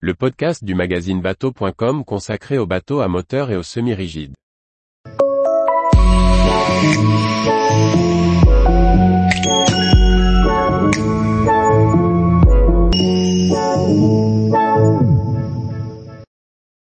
le 0.00 0.12
podcast 0.12 0.62
du 0.62 0.74
magazine 0.74 1.22
bateau.com 1.22 2.04
consacré 2.04 2.58
aux 2.58 2.66
bateaux 2.66 3.00
à 3.00 3.08
moteur 3.08 3.50
et 3.50 3.56
aux 3.56 3.62
semi-rigides. 3.62 4.34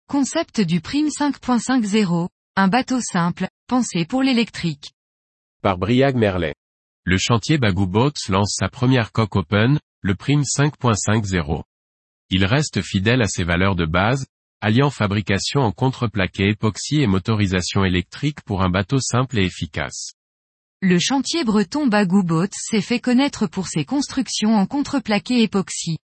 Concept 0.09 0.63
du 0.63 0.81
Prime 0.81 1.09
5.50, 1.09 2.29
un 2.57 2.69
bateau 2.69 3.01
simple, 3.01 3.49
pensé 3.67 4.07
pour 4.07 4.23
l'électrique. 4.23 4.93
Par 5.63 5.77
Briag 5.77 6.17
Merlet. 6.17 6.55
Le 7.05 7.19
chantier 7.19 7.59
Bagou 7.59 7.87
Boats 7.87 8.13
lance 8.31 8.57
sa 8.59 8.71
première 8.71 9.13
coque 9.13 9.37
open, 9.37 9.79
le 10.01 10.15
Prime 10.15 10.43
5.50. 10.43 11.65
Il 12.31 12.45
reste 12.45 12.83
fidèle 12.83 13.23
à 13.23 13.29
ses 13.29 13.45
valeurs 13.45 13.77
de 13.77 13.87
base, 13.87 14.27
alliant 14.61 14.91
fabrication 14.91 15.61
en 15.61 15.73
contreplaqué 15.73 16.49
époxy 16.49 17.03
et 17.03 17.07
motorisation 17.07 17.85
électrique 17.85 18.41
pour 18.43 18.63
un 18.63 18.71
bateau 18.71 18.99
simple 18.99 19.39
et 19.39 19.45
efficace. 19.45 20.15
Le 20.81 20.99
chantier 20.99 21.45
breton 21.45 21.87
Bagou 21.87 22.23
Boats 22.23 22.49
s'est 22.53 22.81
fait 22.81 23.01
connaître 23.01 23.47
pour 23.47 23.69
ses 23.69 23.85
constructions 23.85 24.55
en 24.55 24.67
contreplaqué 24.67 25.43
époxy. 25.43 25.99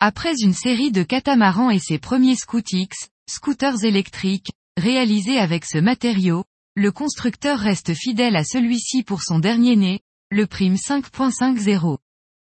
Après 0.00 0.34
une 0.40 0.52
série 0.52 0.90
de 0.90 1.04
catamarans 1.04 1.70
et 1.70 1.78
ses 1.78 1.98
premiers 1.98 2.36
Scootix, 2.36 3.10
scooters 3.28 3.84
électriques, 3.84 4.50
réalisés 4.76 5.38
avec 5.38 5.64
ce 5.64 5.78
matériau, 5.78 6.44
le 6.74 6.90
constructeur 6.90 7.58
reste 7.58 7.94
fidèle 7.94 8.34
à 8.34 8.44
celui-ci 8.44 9.04
pour 9.04 9.22
son 9.22 9.38
dernier 9.38 9.76
né, 9.76 10.00
le 10.30 10.46
Prime 10.46 10.74
5.50. 10.74 11.98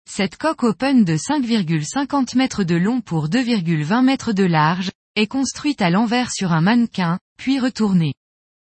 Cette 0.08 0.36
coque 0.36 0.62
open 0.62 1.04
de 1.04 1.14
5,50 1.14 2.36
mètres 2.36 2.64
de 2.64 2.76
long 2.76 3.00
pour 3.00 3.28
2,20 3.28 4.04
mètres 4.04 4.32
de 4.32 4.44
large, 4.44 4.90
est 5.16 5.26
construite 5.26 5.82
à 5.82 5.90
l'envers 5.90 6.30
sur 6.30 6.52
un 6.52 6.60
mannequin, 6.60 7.18
puis 7.38 7.58
retournée. 7.58 8.14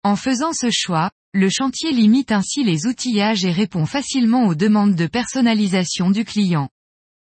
En 0.03 0.17
faisant 0.17 0.53
ce 0.53 0.71
choix, 0.71 1.11
le 1.33 1.49
chantier 1.49 1.93
limite 1.93 2.33
ainsi 2.33 2.65
les 2.65 2.87
outillages 2.87 3.45
et 3.45 3.53
répond 3.53 3.87
facilement 3.87 4.47
aux 4.47 4.55
demandes 4.55 4.97
de 4.97 5.07
personnalisation 5.07 6.11
du 6.11 6.25
client. 6.25 6.69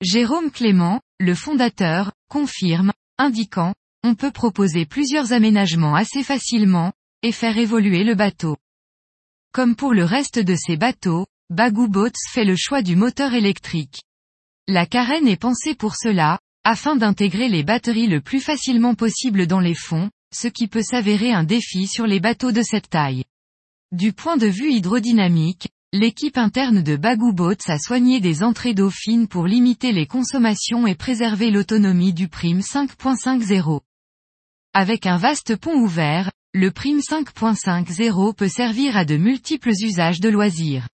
Jérôme 0.03 0.51
Clément, 0.51 1.01
le 1.19 1.35
fondateur, 1.35 2.13
confirme, 2.29 2.93
indiquant, 3.17 3.75
on 4.05 4.15
peut 4.15 4.31
proposer 4.33 4.85
plusieurs 4.85 5.33
aménagements 5.33 5.95
assez 5.95 6.23
facilement, 6.23 6.93
et 7.23 7.33
faire 7.33 7.57
évoluer 7.57 8.05
le 8.05 8.15
bateau. 8.15 8.57
Comme 9.53 9.75
pour 9.75 9.95
le 9.95 10.05
reste 10.05 10.39
de 10.39 10.55
ces 10.55 10.77
bateaux, 10.77 11.27
Bagou 11.51 11.87
Boats 11.87 12.11
fait 12.33 12.45
le 12.45 12.57
choix 12.57 12.83
du 12.83 12.97
moteur 12.97 13.33
électrique. 13.33 14.03
La 14.67 14.85
carène 14.85 15.29
est 15.29 15.41
pensée 15.41 15.77
pour 15.77 15.95
cela, 15.95 16.41
afin 16.65 16.97
d'intégrer 16.97 17.49
les 17.49 17.63
batteries 17.63 18.09
le 18.09 18.21
plus 18.21 18.41
facilement 18.41 18.97
possible 18.97 19.47
dans 19.47 19.61
les 19.61 19.77
fonds, 19.77 20.11
ce 20.35 20.49
qui 20.49 20.67
peut 20.67 20.83
s'avérer 20.83 21.31
un 21.31 21.45
défi 21.45 21.87
sur 21.87 22.05
les 22.09 22.19
bateaux 22.19 22.51
de 22.51 22.63
cette 22.63 22.91
taille. 22.91 23.23
Du 23.93 24.13
point 24.13 24.37
de 24.37 24.49
vue 24.49 24.73
hydrodynamique, 24.73 25.69
l'équipe 25.93 26.37
interne 26.37 26.83
de 26.83 26.97
Bagou 26.97 27.33
Boats 27.33 27.55
a 27.69 27.79
soigné 27.79 28.19
des 28.19 28.43
entrées 28.43 28.75
d'eau 28.75 28.91
fine 28.91 29.29
pour 29.29 29.47
limiter 29.47 29.93
les 29.93 30.09
consommations 30.09 30.89
et 30.89 30.97
préserver 30.97 31.53
l'autonomie 31.53 32.13
du 32.13 32.27
Prime 32.27 32.59
5.50. 32.59 33.83
Avec 34.75 35.07
un 35.07 35.17
vaste 35.17 35.55
pont 35.55 35.79
ouvert, 35.79 36.33
le 36.55 36.73
Prime 36.73 36.99
5.50 36.99 38.35
peut 38.35 38.49
servir 38.49 38.97
à 38.97 39.05
de 39.05 39.17
multiples 39.17 39.71
usages 39.81 40.19
de 40.19 40.29
loisirs. 40.29 40.89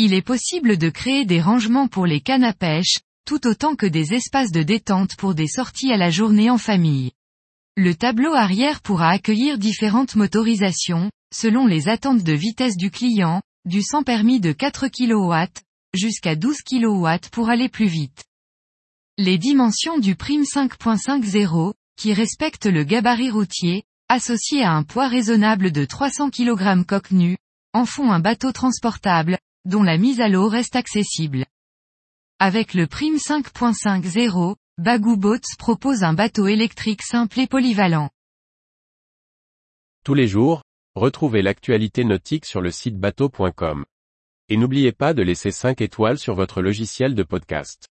Il 0.00 0.14
est 0.14 0.22
possible 0.22 0.76
de 0.76 0.90
créer 0.90 1.24
des 1.24 1.40
rangements 1.40 1.88
pour 1.88 2.06
les 2.06 2.20
cannes 2.20 2.44
à 2.44 2.52
pêche, 2.52 3.00
tout 3.26 3.48
autant 3.48 3.74
que 3.74 3.84
des 3.84 4.14
espaces 4.14 4.52
de 4.52 4.62
détente 4.62 5.16
pour 5.16 5.34
des 5.34 5.48
sorties 5.48 5.90
à 5.90 5.96
la 5.96 6.08
journée 6.08 6.50
en 6.50 6.56
famille. 6.56 7.10
Le 7.76 7.96
tableau 7.96 8.32
arrière 8.32 8.80
pourra 8.80 9.08
accueillir 9.08 9.58
différentes 9.58 10.14
motorisations, 10.14 11.10
selon 11.34 11.66
les 11.66 11.88
attentes 11.88 12.22
de 12.22 12.32
vitesse 12.32 12.76
du 12.76 12.92
client, 12.92 13.42
du 13.64 13.82
sans 13.82 14.04
permis 14.04 14.38
de 14.38 14.52
4 14.52 14.86
kW, 14.86 15.34
jusqu'à 15.94 16.36
12 16.36 16.58
kW 16.62 17.08
pour 17.32 17.48
aller 17.50 17.68
plus 17.68 17.88
vite. 17.88 18.22
Les 19.16 19.36
dimensions 19.36 19.98
du 19.98 20.14
Prime 20.14 20.44
5.50, 20.44 21.72
qui 21.96 22.12
respectent 22.12 22.66
le 22.66 22.84
gabarit 22.84 23.32
routier, 23.32 23.82
associé 24.08 24.62
à 24.62 24.74
un 24.74 24.84
poids 24.84 25.08
raisonnable 25.08 25.72
de 25.72 25.84
300 25.84 26.30
kg 26.30 26.84
coque 26.86 27.10
nue, 27.10 27.36
en 27.72 27.84
font 27.84 28.12
un 28.12 28.20
bateau 28.20 28.52
transportable, 28.52 29.38
dont 29.68 29.82
la 29.82 29.98
mise 29.98 30.20
à 30.22 30.28
l'eau 30.28 30.48
reste 30.48 30.76
accessible. 30.76 31.44
Avec 32.38 32.72
le 32.72 32.86
Prime 32.86 33.16
5.50, 33.16 34.56
Bagou 34.78 35.16
Boats 35.18 35.56
propose 35.58 36.04
un 36.04 36.14
bateau 36.14 36.46
électrique 36.46 37.02
simple 37.02 37.38
et 37.38 37.46
polyvalent. 37.46 38.08
Tous 40.04 40.14
les 40.14 40.26
jours, 40.26 40.62
retrouvez 40.94 41.42
l'actualité 41.42 42.04
nautique 42.04 42.46
sur 42.46 42.62
le 42.62 42.70
site 42.70 42.96
bateau.com. 42.96 43.84
Et 44.48 44.56
n'oubliez 44.56 44.92
pas 44.92 45.12
de 45.12 45.22
laisser 45.22 45.50
5 45.50 45.82
étoiles 45.82 46.18
sur 46.18 46.34
votre 46.34 46.62
logiciel 46.62 47.14
de 47.14 47.22
podcast. 47.22 47.88